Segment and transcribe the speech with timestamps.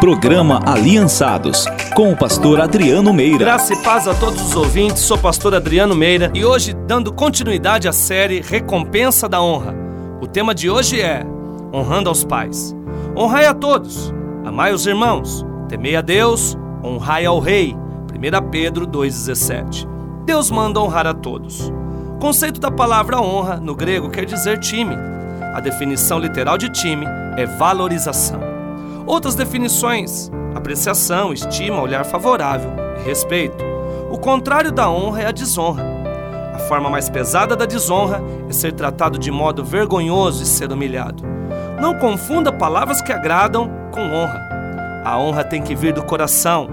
[0.00, 3.36] Programa Aliançados, com o pastor Adriano Meira.
[3.36, 7.86] Graça e paz a todos os ouvintes, sou pastor Adriano Meira e hoje dando continuidade
[7.86, 9.74] à série Recompensa da Honra.
[10.18, 11.22] O tema de hoje é
[11.70, 12.74] Honrando aos Pais.
[13.14, 14.10] Honrai a todos,
[14.42, 17.76] amai os irmãos, temei a Deus, honrai ao Rei.
[18.10, 19.86] 1 Pedro 2,17.
[20.24, 21.70] Deus manda honrar a todos.
[22.14, 24.96] O conceito da palavra honra no grego quer dizer time.
[25.54, 27.04] A definição literal de time
[27.36, 28.49] é valorização.
[29.10, 33.56] Outras definições: apreciação, estima, olhar favorável e respeito.
[34.08, 35.84] O contrário da honra é a desonra.
[36.54, 41.24] A forma mais pesada da desonra é ser tratado de modo vergonhoso e ser humilhado.
[41.80, 45.02] Não confunda palavras que agradam com honra.
[45.04, 46.68] A honra tem que vir do coração.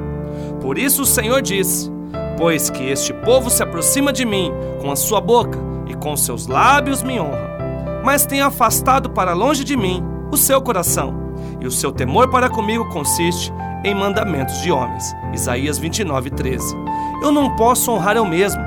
[0.62, 1.91] Por isso o Senhor diz:
[2.38, 5.57] Pois que este povo se aproxima de mim com a sua boca
[5.88, 7.57] e com seus lábios me honra,
[8.05, 11.27] mas tem afastado para longe de mim o seu coração
[11.59, 13.53] e o seu temor para comigo consiste
[13.84, 15.15] em mandamentos de homens.
[15.34, 16.75] Isaías 29, 13.
[17.21, 18.62] Eu não posso honrar eu mesmo,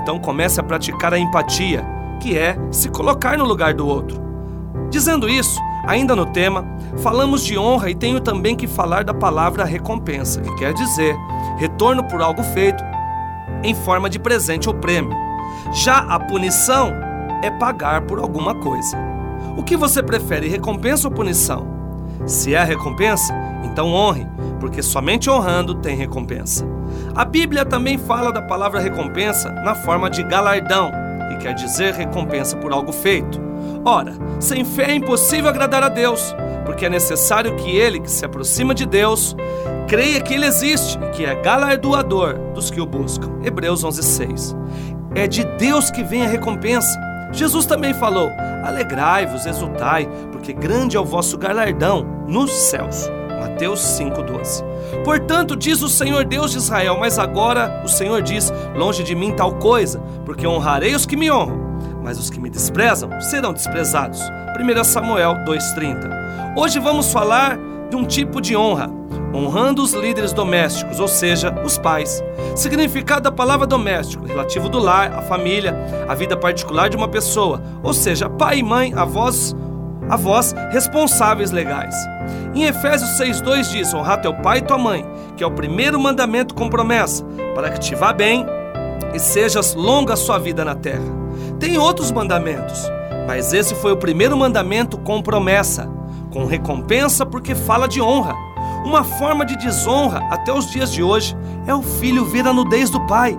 [0.00, 1.84] então comece a praticar a empatia,
[2.20, 4.20] que é se colocar no lugar do outro.
[4.90, 6.64] Dizendo isso, ainda no tema,
[6.98, 11.16] falamos de honra e tenho também que falar da palavra recompensa, que quer dizer
[11.58, 12.82] retorno por algo feito
[13.62, 15.16] em forma de presente ou prêmio.
[15.72, 16.92] Já a punição
[17.42, 18.96] é pagar por alguma coisa.
[19.56, 21.75] O que você prefere, recompensa ou punição?
[22.24, 24.26] Se é recompensa, então honre,
[24.58, 26.66] porque somente honrando tem recompensa.
[27.14, 30.90] A Bíblia também fala da palavra recompensa na forma de galardão,
[31.28, 33.40] que quer dizer recompensa por algo feito.
[33.84, 38.24] Ora, sem fé é impossível agradar a Deus, porque é necessário que ele que se
[38.24, 39.36] aproxima de Deus
[39.86, 43.30] creia que ele existe e que é galardoador dos que o buscam.
[43.42, 44.56] Hebreus 11:6.
[45.14, 46.98] É de Deus que vem a recompensa.
[47.32, 48.30] Jesus também falou:
[48.64, 53.08] Alegrai-vos, exultai, porque grande é o vosso galardão nos céus.
[53.38, 54.64] Mateus 5,12.
[55.04, 59.32] Portanto, diz o Senhor Deus de Israel, mas agora o Senhor diz: Longe de mim
[59.32, 61.58] tal coisa, porque honrarei os que me honram,
[62.02, 64.20] mas os que me desprezam serão desprezados.
[64.58, 66.56] 1 Samuel 2,30.
[66.56, 67.58] Hoje vamos falar
[67.90, 68.90] de um tipo de honra,
[69.36, 72.24] honrando os líderes domésticos, ou seja, os pais.
[72.54, 75.76] Significado da palavra doméstico, relativo do lar, a família,
[76.08, 79.54] a vida particular de uma pessoa, ou seja, pai e mãe, avós,
[80.08, 81.94] avós responsáveis legais.
[82.54, 85.04] Em Efésios 6,2 diz: honrar teu pai e tua mãe,
[85.36, 87.22] que é o primeiro mandamento com promessa,
[87.54, 88.46] para que te vá bem
[89.12, 91.04] e sejas longa a sua vida na terra.
[91.60, 92.90] Tem outros mandamentos,
[93.26, 95.88] mas esse foi o primeiro mandamento com promessa,
[96.32, 98.45] com recompensa porque fala de honra.
[98.86, 101.36] Uma forma de desonra até os dias de hoje
[101.66, 103.36] é o filho ver a nudez do pai.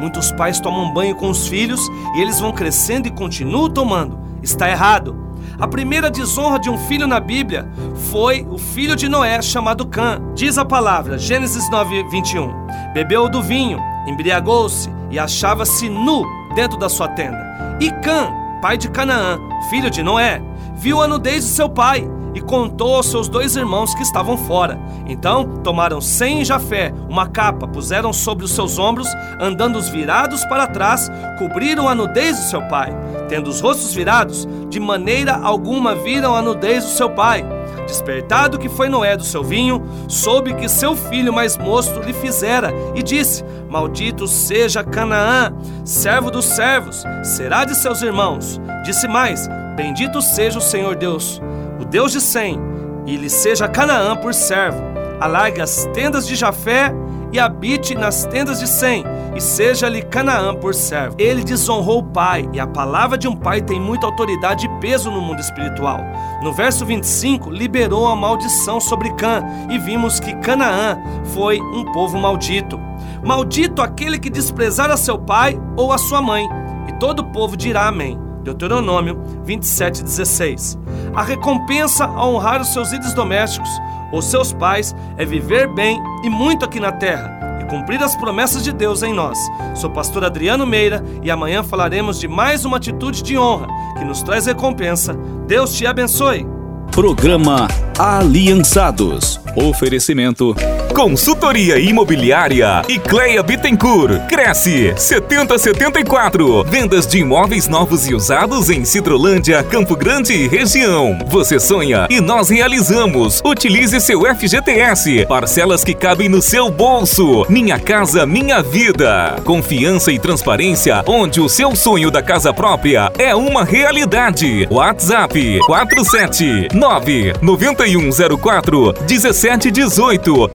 [0.00, 1.80] Muitos pais tomam banho com os filhos
[2.16, 4.18] e eles vão crescendo e continuam tomando.
[4.42, 5.16] Está errado.
[5.56, 7.70] A primeira desonra de um filho na Bíblia
[8.10, 10.20] foi o filho de Noé, chamado Cã.
[10.34, 12.52] Diz a palavra, Gênesis 9, 21.
[12.92, 16.24] Bebeu do vinho, embriagou-se e achava-se nu
[16.56, 17.78] dentro da sua tenda.
[17.80, 19.38] E Cã, pai de Canaã,
[19.70, 20.42] filho de Noé,
[20.74, 24.78] viu a nudez de seu pai e contou aos seus dois irmãos que estavam fora.
[25.08, 29.08] Então tomaram Sem Jafé uma capa, puseram sobre os seus ombros,
[29.40, 32.96] andando os virados para trás, cobriram a nudez do seu pai.
[33.28, 37.44] Tendo os rostos virados, de maneira alguma viram a nudez do seu pai.
[37.88, 42.72] Despertado que foi Noé do seu vinho, soube que seu filho mais moço lhe fizera
[42.94, 45.52] e disse: Maldito seja Canaã,
[45.84, 48.60] servo dos servos, será de seus irmãos.
[48.84, 51.40] Disse mais: Bendito seja o Senhor Deus
[51.78, 52.58] o Deus de Sem,
[53.06, 54.82] e lhe seja Canaã por servo.
[55.20, 56.92] Alargue as tendas de Jafé
[57.32, 61.16] e habite nas tendas de Sem, e seja-lhe Canaã por servo.
[61.18, 65.10] Ele desonrou o pai, e a palavra de um pai tem muita autoridade e peso
[65.10, 66.00] no mundo espiritual.
[66.42, 70.98] No verso 25, liberou a maldição sobre Cã, e vimos que Canaã
[71.34, 72.80] foi um povo maldito.
[73.22, 76.48] Maldito aquele que desprezar a seu pai ou a sua mãe,
[76.88, 78.27] e todo o povo dirá amém.
[78.48, 80.78] Deuteronômio 27,16.
[81.14, 83.68] A recompensa a honrar os seus ídolos domésticos,
[84.12, 88.64] os seus pais, é viver bem e muito aqui na terra e cumprir as promessas
[88.64, 89.38] de Deus em nós.
[89.74, 93.66] Sou pastor Adriano Meira e amanhã falaremos de mais uma atitude de honra
[93.98, 95.14] que nos traz recompensa.
[95.46, 96.46] Deus te abençoe.
[96.90, 97.68] Programa
[97.98, 99.40] Aliançados.
[99.56, 100.54] Oferecimento
[100.98, 104.26] Consultoria Imobiliária e Cleia Bittencourt.
[104.26, 106.64] Cresce 7074.
[106.64, 111.16] Vendas de imóveis novos e usados em Cidrolândia, Campo Grande e região.
[111.28, 113.40] Você sonha e nós realizamos.
[113.44, 115.24] Utilize seu FGTS.
[115.26, 117.46] Parcelas que cabem no seu bolso.
[117.48, 119.36] Minha casa, minha vida.
[119.44, 124.66] Confiança e transparência onde o seu sonho da casa própria é uma realidade.
[124.68, 130.46] WhatsApp 479 9104 1718